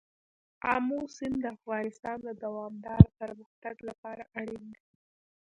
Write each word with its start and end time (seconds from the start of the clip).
آمو 0.73 0.99
سیند 1.15 1.37
د 1.41 1.45
افغانستان 1.57 2.17
د 2.27 2.29
دوامداره 2.43 3.07
پرمختګ 3.19 3.75
لپاره 3.89 4.23
اړین 4.39 4.63
دی. 4.73 4.83